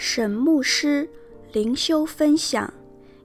[0.00, 1.10] 沈牧师
[1.52, 2.64] 灵修分享《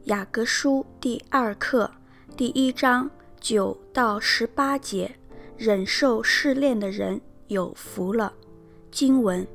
[0.05, 1.92] 雅各书》第二课
[2.35, 3.07] 第一章
[3.39, 5.15] 九到十八节：
[5.55, 8.33] 忍受试炼的人有福了。
[8.90, 9.47] 经文：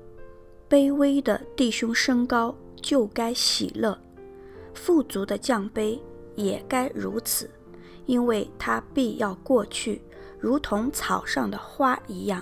[0.71, 3.99] 卑微的弟兄升高，就该喜乐；
[4.73, 5.99] 富足的降卑，
[6.37, 7.51] 也该如此，
[8.07, 10.01] 因为他必要过去，
[10.39, 12.41] 如同草上的花一样。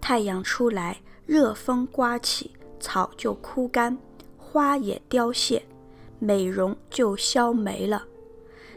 [0.00, 2.50] 太阳出来，热风刮起。
[2.84, 3.96] 草就枯干，
[4.36, 5.64] 花也凋谢，
[6.18, 8.04] 美容就消没了。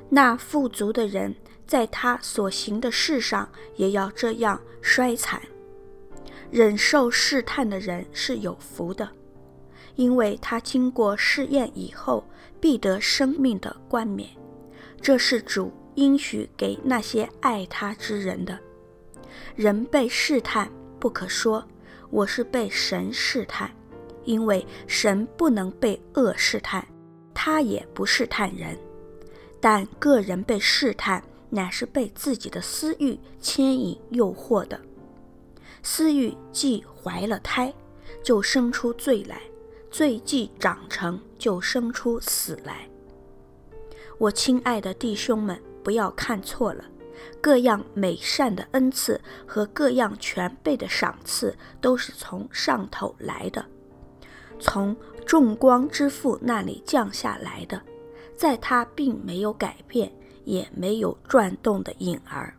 [0.09, 1.35] 那富足的人，
[1.67, 5.41] 在他所行的事上也要这样衰残。
[6.49, 9.09] 忍受试探的人是有福的，
[9.95, 12.23] 因为他经过试验以后，
[12.61, 14.29] 必得生命的冠冕。
[15.01, 18.57] 这是主应许给那些爱他之人的。
[19.57, 21.67] 人被试探，不可说
[22.09, 23.69] 我是被神试探。
[24.27, 26.85] 因为神不能被恶试探，
[27.33, 28.77] 他也不试探人，
[29.61, 34.79] 但个人被试探，乃是被自己的私欲牵引诱惑的。
[35.81, 37.73] 私欲既怀了胎，
[38.21, 39.37] 就生出罪来；
[39.89, 42.89] 罪既长成，就生出死来。
[44.17, 46.83] 我亲爱的弟兄们，不要看错了，
[47.39, 53.65] 各样美善的恩赐和各样全备的赏赐，都是从上头来的。
[54.59, 57.81] 从众光之父那里降下来的，
[58.35, 60.11] 在他并没有改变，
[60.45, 62.53] 也没有转动的影儿。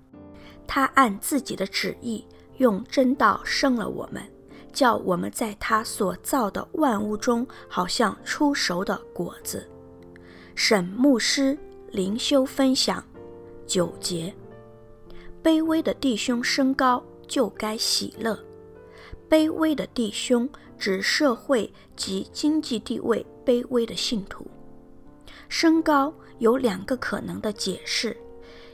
[0.66, 2.24] 他按自己的旨意，
[2.58, 4.22] 用真道生了我们，
[4.72, 9.66] 叫我们在他所造的万物中，好像初熟的果子。
[10.54, 11.56] 沈牧师
[11.90, 13.02] 灵修分享
[13.66, 14.34] 九节：
[15.42, 18.38] 卑微的弟兄升高，就该喜乐。
[19.30, 24.46] 卑微的弟兄指社会及经济地位卑微的信徒。
[25.48, 28.16] 升高有两个可能的解释，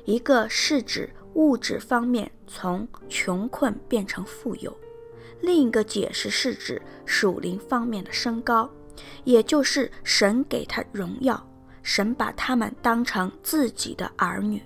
[0.05, 4.77] 一个是指物质方面从穷困变成富有，
[5.41, 8.69] 另一个解释是指属灵方面的升高，
[9.25, 11.49] 也就是神给他荣耀，
[11.83, 14.61] 神把他们当成自己的儿女。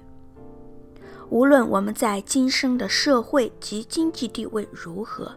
[1.30, 5.30] 无论我们在今生的社会及经济地位如何。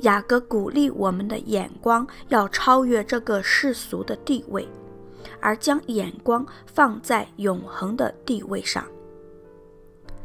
[0.00, 4.68] 雅各鼓励我们的眼光要超越这个世俗的地位，
[5.40, 8.84] 而将眼光放在永恒的地位上。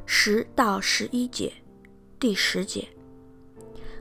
[0.06, 1.52] 十到十一节，
[2.20, 2.88] 第十节，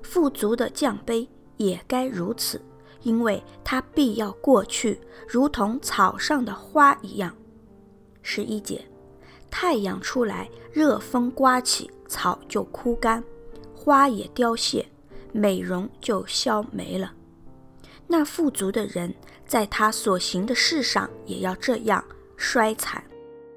[0.02, 2.60] 富足的降杯也该如此，
[3.02, 7.34] 因为它必要过去，如同草上的花一样。
[8.20, 8.84] 十一节，
[9.50, 13.22] 太阳出来，热风刮起，草就枯干，
[13.74, 14.86] 花也凋谢。
[15.32, 17.12] 美容就消没了。
[18.06, 19.14] 那富足的人，
[19.46, 22.04] 在他所行的事上也要这样
[22.36, 23.02] 衰残。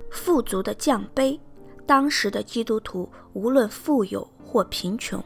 [0.09, 1.38] 富足的降卑，
[1.86, 5.22] 当时的基督徒无论富有或贫穷，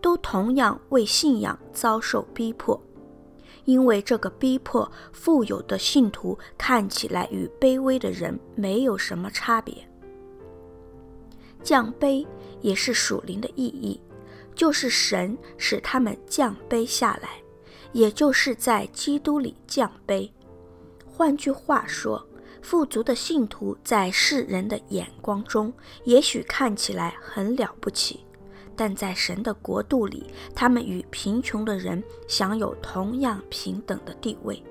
[0.00, 2.80] 都同样为信仰遭受逼迫，
[3.64, 9.74] 因为这个逼迫，富有的信徒看起来与卑微的人没有什么差别。
[11.62, 12.26] 降卑
[12.60, 14.00] 也是属灵的意义。
[14.54, 17.30] 就是神使他们降卑下来，
[17.92, 20.30] 也就是在基督里降卑。
[21.06, 22.26] 换句话说，
[22.62, 25.72] 富足的信徒在世人的眼光中，
[26.04, 28.24] 也许看起来很了不起，
[28.74, 34.62] 但在神的国度里，他们与贫穷的人享有同样平等的地位。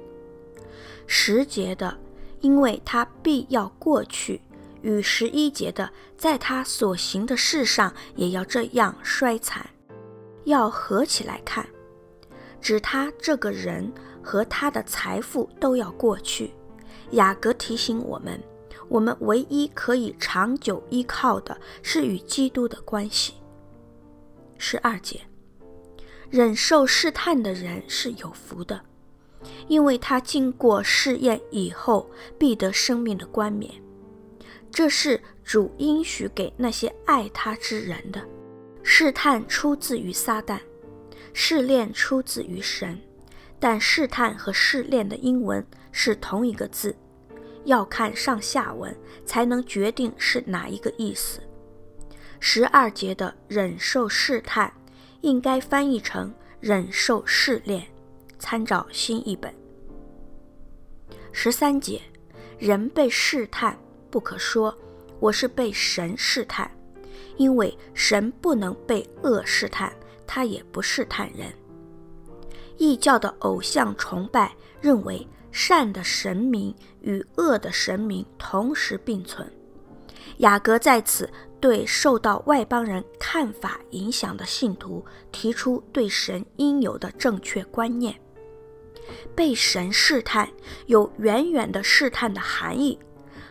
[1.06, 1.98] 十节的，
[2.42, 4.42] 因为他必要过去，
[4.82, 9.70] 与十一节的，在他所行的事上也要这样衰残。
[10.46, 11.68] 要合起来看，
[12.62, 16.54] 指他这个人和他的财富都要过去。
[17.12, 18.42] 雅各提醒我们，
[18.90, 23.34] 我们唯一可以长久依靠的是与基督的关系。
[24.58, 25.22] 十二节，
[26.30, 28.81] 忍受试探的人是有福的，
[29.68, 32.10] 因为他经过试验以后，
[32.40, 33.72] 必得生命的冠冕。
[34.72, 38.19] 这是主应许给那些爱他之人的。
[38.83, 40.59] 试探出自于撒旦，
[41.33, 43.00] 试炼出自于神，
[43.59, 46.95] 但试探和试炼的英文是同一个字，
[47.63, 48.95] 要看上下文
[49.25, 51.39] 才能决定是哪一个意思。
[52.39, 54.71] 十二节的忍受试探
[55.21, 57.88] 应该翻译成忍受试炼，
[58.38, 59.53] 参照新译本。
[61.31, 62.01] 十三节，
[62.59, 63.80] 人被试探，
[64.12, 64.77] 不可说
[65.19, 66.69] 我是被神试探。
[67.38, 69.94] 因为神不能被恶试探，
[70.25, 71.54] 他也不试探人。
[72.77, 79.51] 异教的偶像崇拜认为善的神明与恶的神明同时并存。
[80.38, 81.30] 雅各在此
[81.60, 88.19] 对受到外邦人看法影响的信徒提出对神应有的正确观念。
[89.36, 90.50] 被神试探
[90.88, 92.98] 有远远的试探的含义，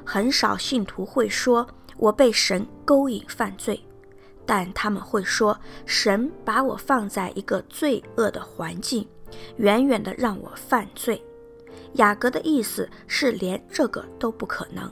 [0.04, 1.66] 很少信徒会说
[2.02, 3.80] “我被神勾引犯罪”，
[4.44, 5.56] 但他们会说
[5.86, 9.08] “神把我放在一个罪恶的环境，
[9.58, 11.24] 远远的让我犯罪”。
[11.94, 14.90] 雅各的意思是连这个都不可能。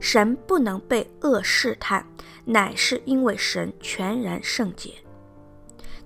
[0.00, 2.06] 神不能被恶试探，
[2.46, 4.90] 乃是因为神全然圣洁。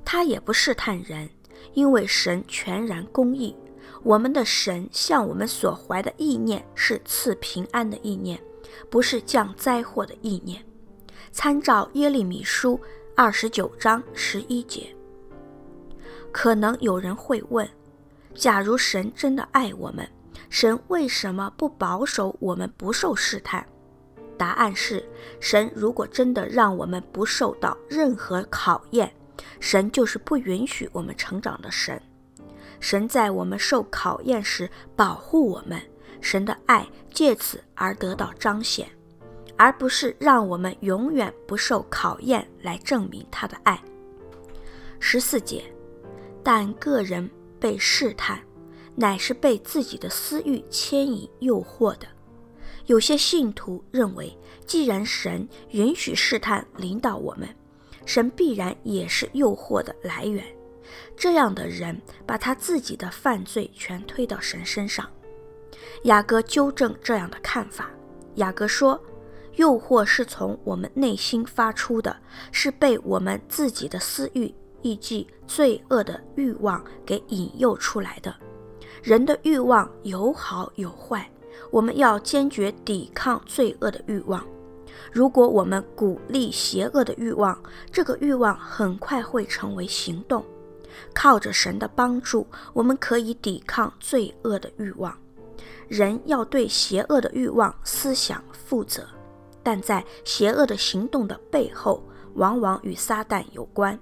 [0.05, 1.31] 他也不试探人，
[1.73, 3.55] 因为神全然公义。
[4.03, 8.41] 我们的神向我们所怀的意念是赐平安的意念，
[8.91, 10.65] 不是降灾祸的意念。
[11.31, 12.81] 参照耶利米书
[13.15, 14.95] 二十九章十一节。
[16.33, 17.69] 可能有人会问：
[18.35, 20.09] 假如神真的爱我们，
[20.51, 23.67] 神为什么不保守我们不受试探？
[24.37, 25.05] 答案是：
[25.41, 29.13] 神如果真的让我们不受到任何考验，
[29.59, 32.01] 神就是不允许我们成长的神。
[32.81, 35.81] 神在我们受考验时保护我们，
[36.21, 38.89] 神的爱借此而得到彰显，
[39.57, 43.81] 而不是让我们永远不受考验来证明他的爱。
[45.01, 45.63] 十四节，
[46.43, 47.31] 但个人
[47.61, 48.41] 被试探，
[48.95, 52.07] 乃是被自己的私欲牵引诱惑的。
[52.87, 54.37] 有些信徒认为，
[54.67, 57.49] 既然神允许试探临到我们，
[58.07, 60.45] 神必然也是诱惑的来源。
[61.17, 65.09] 这样的人把他自己的犯罪全推到神身上。
[66.05, 67.91] 雅各纠正这样的看法。
[68.35, 69.01] 雅各说，
[69.57, 72.17] 诱惑是从我们内心发出的，
[72.53, 78.35] 是被我们自己的私欲，以及罪恶的欲望给引诱出来的。
[79.03, 81.29] 人的欲望有好有坏。
[81.71, 84.43] 我们要坚决抵抗罪恶的欲望。
[85.13, 87.61] 如果我们鼓励邪恶的欲望，
[87.91, 90.45] 这个欲望很快会成为行动。
[91.13, 95.15] 靠着神的帮助，我们可以抵抗罪恶的欲望。
[95.89, 99.07] 人要对邪恶的欲望思想负责，
[99.63, 102.03] 但在邪恶的行动的背后，
[102.35, 103.99] 往往与撒旦有关。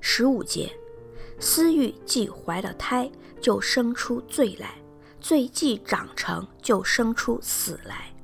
[0.00, 0.70] 十五节，
[1.38, 3.10] 私欲既怀了胎，
[3.40, 4.74] 就生出罪来。
[5.20, 8.14] 罪既长成，就生出死来；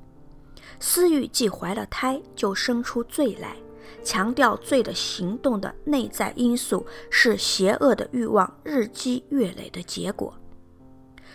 [0.78, 3.56] 私欲既怀了胎，就生出罪来。
[4.04, 10.32] 强调罪的行动的内在因素是邪恶的欲望日积月累的结果。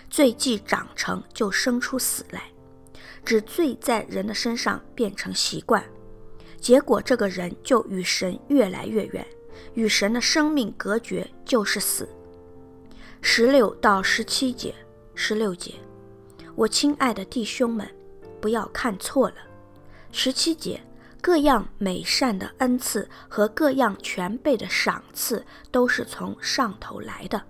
[0.10, 2.44] 罪既长成，就生出死来，
[3.24, 5.84] 指罪在人的身上变成习惯，
[6.60, 9.26] 结果这个人就与神越来越远，
[9.74, 12.08] 与神的生命隔绝，就是死。
[13.22, 14.74] 十六到十七节。
[15.22, 15.74] 十六节，
[16.56, 17.86] 我亲爱的弟兄们，
[18.40, 19.36] 不要看错了。
[20.14, 20.82] 十七节，
[21.20, 27.44] 各样美善的恩赐和各样全备的赏赐，都是从上头来的，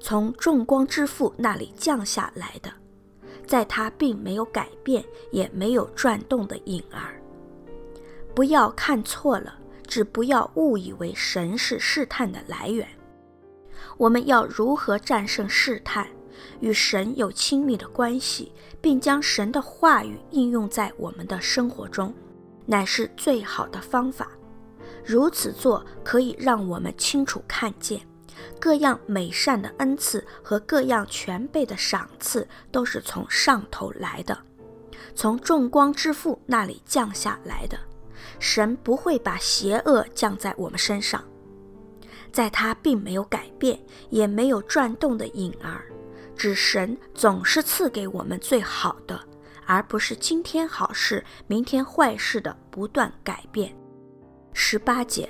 [0.00, 2.70] 从众光之父那里降下来的，
[3.46, 7.20] 在他并没有改变，也没有转动的影儿。
[8.34, 12.86] 不要看错了，只不要误以为神是试探的来源。
[13.96, 16.06] 我们要如何战胜试探？
[16.60, 22.14] 与神有亲密的关系，并将神的话语应用在我们的生活中，
[22.64, 24.30] 乃是最好的方法。
[25.04, 28.00] 如此做可以让我们清楚看见，
[28.60, 34.38] 各样美善的恩赐和各样全备的赏赐都是从上头来的，
[35.14, 37.78] 从众光之父那里降下来的。
[38.40, 41.24] 神不会把邪恶降在我们身上，
[42.32, 43.80] 在他并没有改变，
[44.10, 45.84] 也没有转动的影儿。
[46.36, 49.20] 指神总是赐给我们最好的，
[49.66, 53.76] 而不是今天好事，明天坏事的不断改变。
[54.52, 55.28] 十八节，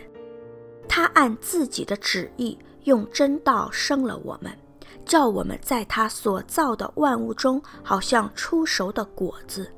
[0.86, 4.50] 他按自己的旨意用真道生了我们，
[5.04, 9.70] 叫我们在他所造的万物中，好像出熟的果子。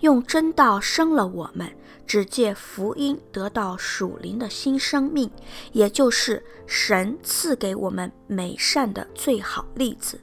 [0.00, 1.72] 用真道生了我们，
[2.04, 5.30] 只借福音得到属灵的新生命，
[5.70, 10.18] 也就是神赐给我们美善的最好例子。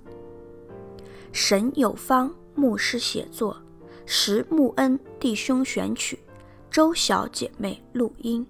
[1.32, 3.56] 神有方牧师写作，
[4.06, 6.20] 石木恩弟兄选曲，
[6.70, 8.46] 周小姐妹录音。